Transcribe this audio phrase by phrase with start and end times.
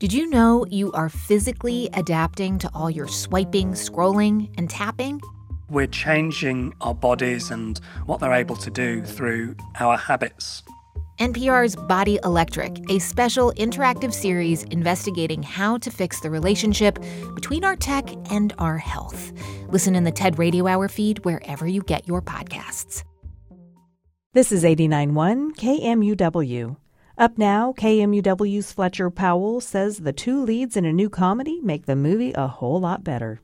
[0.00, 5.20] Did you know you are physically adapting to all your swiping, scrolling, and tapping?
[5.68, 10.62] We're changing our bodies and what they're able to do through our habits.
[11.18, 16.98] NPR's Body Electric, a special interactive series investigating how to fix the relationship
[17.34, 19.34] between our tech and our health.
[19.68, 23.04] Listen in the TED Radio Hour feed wherever you get your podcasts.
[24.32, 26.76] This is 89.1 KMUW.
[27.20, 31.94] Up now, KMUW's Fletcher Powell says the two leads in a new comedy make the
[31.94, 33.42] movie a whole lot better.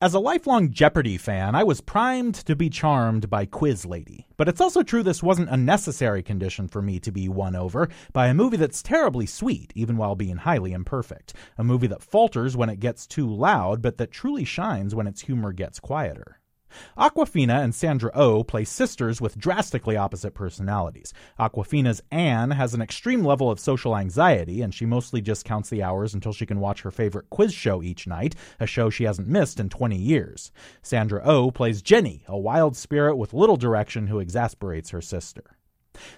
[0.00, 4.26] As a lifelong Jeopardy fan, I was primed to be charmed by Quiz Lady.
[4.38, 7.90] But it's also true this wasn't a necessary condition for me to be won over
[8.14, 11.34] by a movie that's terribly sweet, even while being highly imperfect.
[11.58, 15.20] A movie that falters when it gets too loud, but that truly shines when its
[15.20, 16.40] humor gets quieter.
[16.98, 21.12] Awkwafina and Sandra O oh play sisters with drastically opposite personalities.
[21.38, 25.82] Awkwafina's Anne has an extreme level of social anxiety, and she mostly just counts the
[25.82, 29.28] hours until she can watch her favorite quiz show each night, a show she hasn't
[29.28, 30.52] missed in 20 years.
[30.82, 35.56] Sandra O oh plays Jenny, a wild spirit with little direction who exasperates her sister.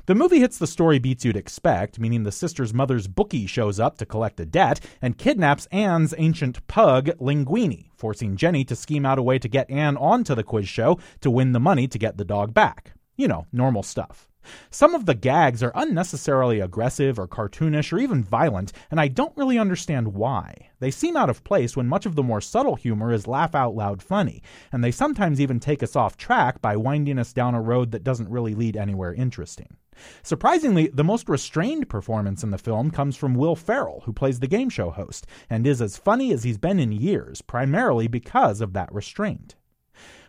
[0.06, 3.98] The movie hits the story beats you'd expect, meaning the sister's mother's bookie shows up
[3.98, 9.18] to collect a debt and kidnaps Anne's ancient pug, Linguini, forcing Jenny to scheme out
[9.18, 12.16] a way to get Anne onto the quiz show to win the money to get
[12.16, 12.95] the dog back.
[13.16, 14.28] You know, normal stuff.
[14.70, 19.36] Some of the gags are unnecessarily aggressive or cartoonish or even violent, and I don't
[19.36, 20.70] really understand why.
[20.78, 23.74] They seem out of place when much of the more subtle humor is laugh out
[23.74, 27.60] loud funny, and they sometimes even take us off track by winding us down a
[27.60, 29.78] road that doesn't really lead anywhere interesting.
[30.22, 34.46] Surprisingly, the most restrained performance in the film comes from Will Ferrell, who plays the
[34.46, 38.74] game show host, and is as funny as he's been in years, primarily because of
[38.74, 39.55] that restraint.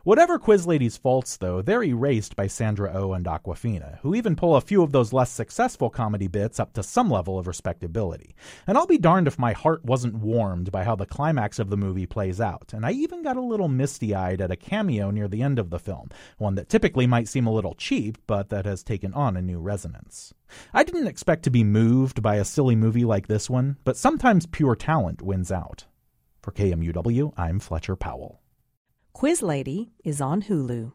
[0.08, 4.38] Whatever Quiz Lady's faults, though, they're erased by Sandra O oh and Awkwafina, who even
[4.38, 8.34] pull a few of those less successful comedy bits up to some level of respectability.
[8.68, 11.76] And I'll be darned if my heart wasn't warmed by how the climax of the
[11.76, 15.28] movie plays out, and I even got a little misty eyed at a cameo near
[15.28, 18.64] the end of the film, one that typically might seem a little cheap, but that
[18.64, 20.34] has taken on a new resonance.
[20.74, 24.46] I didn't expect to be moved by a silly movie like this one, but sometimes
[24.46, 25.84] pure talent wins out.
[26.42, 28.40] For KMUW, I'm Fletcher Powell.
[29.18, 30.92] Quiz Lady is on Hulu.